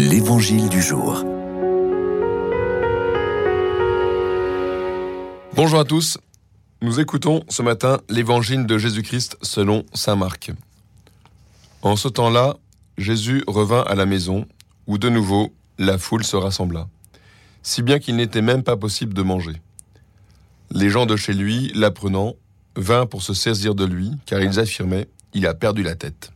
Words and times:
L'Évangile 0.00 0.68
du 0.68 0.80
jour. 0.80 1.24
Bonjour 5.56 5.80
à 5.80 5.84
tous. 5.84 6.18
Nous 6.80 7.00
écoutons 7.00 7.42
ce 7.48 7.62
matin 7.62 7.98
l'Évangile 8.08 8.64
de 8.64 8.78
Jésus-Christ 8.78 9.36
selon 9.42 9.84
Saint 9.94 10.14
Marc. 10.14 10.52
En 11.82 11.96
ce 11.96 12.06
temps-là, 12.06 12.56
Jésus 12.96 13.42
revint 13.48 13.82
à 13.82 13.96
la 13.96 14.06
maison, 14.06 14.46
où 14.86 14.98
de 14.98 15.08
nouveau 15.08 15.52
la 15.78 15.98
foule 15.98 16.22
se 16.22 16.36
rassembla, 16.36 16.86
si 17.64 17.82
bien 17.82 17.98
qu'il 17.98 18.14
n'était 18.14 18.40
même 18.40 18.62
pas 18.62 18.76
possible 18.76 19.14
de 19.14 19.22
manger. 19.22 19.60
Les 20.70 20.90
gens 20.90 21.06
de 21.06 21.16
chez 21.16 21.32
lui, 21.32 21.72
l'apprenant, 21.74 22.34
vinrent 22.76 23.08
pour 23.08 23.22
se 23.22 23.34
saisir 23.34 23.74
de 23.74 23.84
lui, 23.84 24.12
car 24.26 24.40
ils 24.40 24.60
affirmaient 24.60 25.08
Il 25.34 25.44
a 25.44 25.54
perdu 25.54 25.82
la 25.82 25.96
tête. 25.96 26.30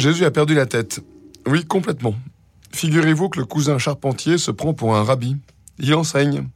Jésus 0.00 0.24
a 0.24 0.30
perdu 0.30 0.54
la 0.54 0.64
tête. 0.64 1.00
Oui, 1.46 1.66
complètement. 1.66 2.14
Figurez-vous 2.72 3.28
que 3.28 3.38
le 3.38 3.44
cousin 3.44 3.76
charpentier 3.76 4.38
se 4.38 4.50
prend 4.50 4.72
pour 4.72 4.96
un 4.96 5.04
rabbi. 5.04 5.36
Il 5.78 5.94
enseigne. 5.94 6.48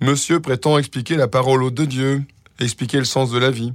Monsieur 0.00 0.40
prétend 0.40 0.76
expliquer 0.76 1.14
la 1.14 1.28
parole 1.28 1.72
de 1.72 1.84
Dieu, 1.84 2.24
expliquer 2.58 2.98
le 2.98 3.04
sens 3.04 3.30
de 3.30 3.38
la 3.38 3.52
vie. 3.52 3.72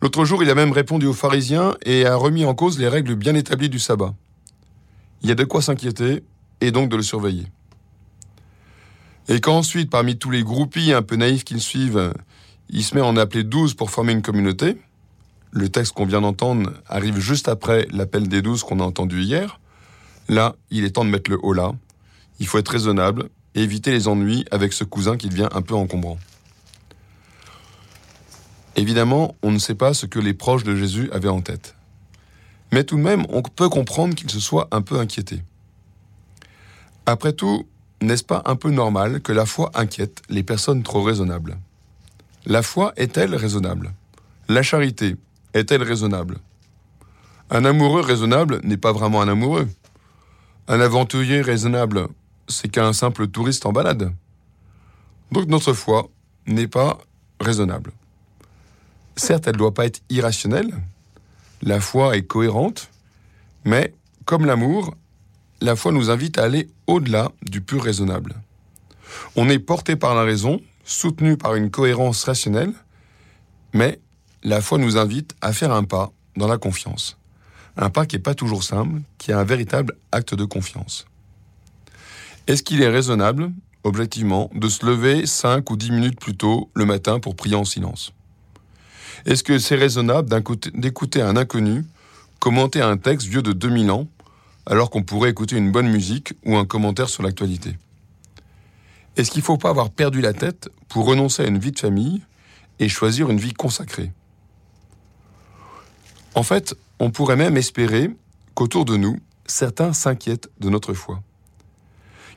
L'autre 0.00 0.24
jour, 0.24 0.40
il 0.42 0.50
a 0.50 0.54
même 0.54 0.70
répondu 0.70 1.06
aux 1.06 1.12
pharisiens 1.12 1.74
et 1.84 2.06
a 2.06 2.14
remis 2.14 2.44
en 2.44 2.54
cause 2.54 2.78
les 2.78 2.86
règles 2.86 3.16
bien 3.16 3.34
établies 3.34 3.68
du 3.68 3.80
sabbat. 3.80 4.14
Il 5.22 5.28
y 5.28 5.32
a 5.32 5.36
de 5.36 5.44
quoi 5.44 5.60
s'inquiéter 5.60 6.22
et 6.60 6.70
donc 6.70 6.90
de 6.90 6.96
le 6.96 7.02
surveiller. 7.02 7.46
Et 9.28 9.40
quand 9.40 9.56
ensuite, 9.56 9.90
parmi 9.90 10.16
tous 10.16 10.30
les 10.30 10.44
groupies 10.44 10.92
un 10.92 11.02
peu 11.02 11.16
naïfs 11.16 11.42
qui 11.42 11.54
le 11.54 11.60
suivent, 11.60 12.12
il 12.70 12.84
se 12.84 12.94
met 12.94 13.00
à 13.00 13.04
en 13.04 13.16
appeler 13.16 13.42
douze 13.42 13.74
pour 13.74 13.90
former 13.90 14.12
une 14.12 14.22
communauté, 14.22 14.76
le 15.52 15.68
texte 15.68 15.92
qu'on 15.92 16.06
vient 16.06 16.22
d'entendre 16.22 16.72
arrive 16.88 17.18
juste 17.18 17.46
après 17.46 17.86
l'appel 17.92 18.26
des 18.26 18.42
douze 18.42 18.62
qu'on 18.62 18.80
a 18.80 18.84
entendu 18.84 19.22
hier. 19.22 19.60
Là, 20.28 20.56
il 20.70 20.84
est 20.84 20.92
temps 20.92 21.04
de 21.04 21.10
mettre 21.10 21.30
le 21.30 21.38
haut 21.42 21.52
là. 21.52 21.72
Il 22.40 22.46
faut 22.46 22.58
être 22.58 22.70
raisonnable 22.70 23.28
et 23.54 23.62
éviter 23.62 23.92
les 23.92 24.08
ennuis 24.08 24.46
avec 24.50 24.72
ce 24.72 24.84
cousin 24.84 25.16
qui 25.16 25.28
devient 25.28 25.48
un 25.52 25.62
peu 25.62 25.74
encombrant. 25.74 26.18
Évidemment, 28.76 29.36
on 29.42 29.52
ne 29.52 29.58
sait 29.58 29.74
pas 29.74 29.92
ce 29.92 30.06
que 30.06 30.18
les 30.18 30.32
proches 30.32 30.64
de 30.64 30.74
Jésus 30.74 31.10
avaient 31.12 31.28
en 31.28 31.42
tête. 31.42 31.76
Mais 32.72 32.84
tout 32.84 32.96
de 32.96 33.02
même, 33.02 33.26
on 33.28 33.42
peut 33.42 33.68
comprendre 33.68 34.14
qu'il 34.14 34.30
se 34.30 34.40
soit 34.40 34.68
un 34.70 34.80
peu 34.80 34.98
inquiété. 34.98 35.42
Après 37.04 37.34
tout, 37.34 37.66
n'est-ce 38.00 38.24
pas 38.24 38.42
un 38.46 38.56
peu 38.56 38.70
normal 38.70 39.20
que 39.20 39.32
la 39.32 39.44
foi 39.44 39.70
inquiète 39.74 40.22
les 40.30 40.42
personnes 40.42 40.82
trop 40.82 41.02
raisonnables? 41.02 41.58
La 42.46 42.62
foi 42.62 42.94
est-elle 42.96 43.34
raisonnable? 43.34 43.92
La 44.48 44.62
charité 44.62 45.16
est-elle 45.54 45.82
raisonnable? 45.82 46.38
Un 47.50 47.64
amoureux 47.64 48.00
raisonnable 48.00 48.60
n'est 48.64 48.76
pas 48.76 48.92
vraiment 48.92 49.20
un 49.20 49.28
amoureux. 49.28 49.68
Un 50.68 50.80
aventurier 50.80 51.42
raisonnable, 51.42 52.08
c'est 52.48 52.68
qu'un 52.68 52.92
simple 52.92 53.28
touriste 53.28 53.66
en 53.66 53.72
balade. 53.72 54.12
Donc 55.32 55.46
notre 55.48 55.72
foi 55.72 56.08
n'est 56.46 56.68
pas 56.68 56.98
raisonnable. 57.40 57.92
Certes, 59.16 59.46
elle 59.46 59.54
ne 59.54 59.58
doit 59.58 59.74
pas 59.74 59.86
être 59.86 60.00
irrationnelle. 60.08 60.72
La 61.60 61.80
foi 61.80 62.16
est 62.16 62.22
cohérente, 62.22 62.88
mais 63.64 63.94
comme 64.24 64.46
l'amour, 64.46 64.94
la 65.60 65.76
foi 65.76 65.92
nous 65.92 66.10
invite 66.10 66.38
à 66.38 66.44
aller 66.44 66.68
au-delà 66.86 67.30
du 67.42 67.60
pur 67.60 67.82
raisonnable. 67.82 68.34
On 69.36 69.48
est 69.48 69.58
porté 69.58 69.96
par 69.96 70.14
la 70.14 70.22
raison, 70.22 70.60
soutenu 70.84 71.36
par 71.36 71.54
une 71.54 71.70
cohérence 71.70 72.24
rationnelle, 72.24 72.72
mais 73.72 74.00
la 74.44 74.60
foi 74.60 74.78
nous 74.78 74.96
invite 74.96 75.34
à 75.40 75.52
faire 75.52 75.72
un 75.72 75.84
pas 75.84 76.12
dans 76.36 76.48
la 76.48 76.58
confiance. 76.58 77.16
Un 77.76 77.90
pas 77.90 78.06
qui 78.06 78.16
n'est 78.16 78.22
pas 78.22 78.34
toujours 78.34 78.64
simple, 78.64 79.00
qui 79.18 79.30
est 79.30 79.34
un 79.34 79.44
véritable 79.44 79.96
acte 80.10 80.34
de 80.34 80.44
confiance. 80.44 81.06
Est-ce 82.46 82.62
qu'il 82.62 82.82
est 82.82 82.88
raisonnable, 82.88 83.52
objectivement, 83.84 84.50
de 84.54 84.68
se 84.68 84.84
lever 84.84 85.26
5 85.26 85.70
ou 85.70 85.76
10 85.76 85.90
minutes 85.92 86.20
plus 86.20 86.36
tôt 86.36 86.70
le 86.74 86.84
matin 86.84 87.20
pour 87.20 87.36
prier 87.36 87.54
en 87.54 87.64
silence? 87.64 88.12
Est-ce 89.24 89.44
que 89.44 89.58
c'est 89.58 89.76
raisonnable 89.76 90.28
d'écouter 90.74 91.22
un 91.22 91.36
inconnu 91.36 91.84
commenter 92.40 92.80
un 92.80 92.96
texte 92.96 93.28
vieux 93.28 93.42
de 93.42 93.52
2000 93.52 93.92
ans 93.92 94.08
alors 94.66 94.90
qu'on 94.90 95.04
pourrait 95.04 95.30
écouter 95.30 95.56
une 95.56 95.70
bonne 95.70 95.88
musique 95.88 96.34
ou 96.44 96.56
un 96.56 96.64
commentaire 96.64 97.08
sur 97.08 97.22
l'actualité? 97.22 97.76
Est-ce 99.16 99.30
qu'il 99.30 99.40
ne 99.40 99.44
faut 99.44 99.58
pas 99.58 99.70
avoir 99.70 99.90
perdu 99.90 100.20
la 100.20 100.32
tête 100.32 100.68
pour 100.88 101.06
renoncer 101.06 101.44
à 101.44 101.46
une 101.46 101.58
vie 101.58 101.72
de 101.72 101.78
famille 101.78 102.22
et 102.80 102.88
choisir 102.88 103.30
une 103.30 103.38
vie 103.38 103.52
consacrée? 103.52 104.10
En 106.34 106.42
fait, 106.42 106.74
on 106.98 107.10
pourrait 107.10 107.36
même 107.36 107.56
espérer 107.56 108.10
qu'autour 108.54 108.84
de 108.84 108.96
nous, 108.96 109.18
certains 109.46 109.92
s'inquiètent 109.92 110.50
de 110.60 110.70
notre 110.70 110.94
foi. 110.94 111.22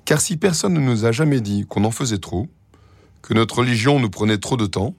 Car 0.06 0.22
si 0.22 0.38
personne 0.38 0.74
ne 0.74 0.80
nous 0.80 1.06
a 1.06 1.12
jamais 1.12 1.42
dit 1.42 1.66
qu'on 1.68 1.84
en 1.84 1.92
faisait 1.92 2.20
trop, 2.20 2.48
que 3.22 3.34
notre 3.34 3.60
religion 3.60 4.00
nous 4.00 4.10
prenait 4.10 4.38
trop 4.38 4.58
de 4.58 4.66
temps, 4.66 4.94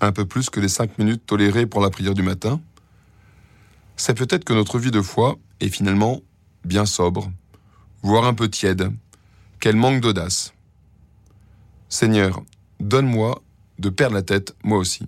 un 0.00 0.12
peu 0.12 0.26
plus 0.26 0.50
que 0.50 0.60
les 0.60 0.68
cinq 0.68 0.98
minutes 0.98 1.24
tolérées 1.26 1.66
pour 1.66 1.80
la 1.80 1.90
prière 1.90 2.14
du 2.14 2.22
matin, 2.22 2.60
c'est 3.96 4.14
peut-être 4.14 4.44
que 4.44 4.52
notre 4.52 4.78
vie 4.78 4.90
de 4.90 5.02
foi 5.02 5.36
est 5.60 5.68
finalement 5.68 6.20
bien 6.64 6.86
sobre, 6.86 7.30
voire 8.02 8.26
un 8.26 8.34
peu 8.34 8.48
tiède, 8.48 8.92
qu'elle 9.60 9.76
manque 9.76 10.00
d'audace. 10.00 10.52
Seigneur, 11.88 12.42
donne-moi 12.80 13.42
de 13.78 13.88
perdre 13.88 14.14
la 14.14 14.22
tête, 14.22 14.54
moi 14.62 14.78
aussi. 14.78 14.96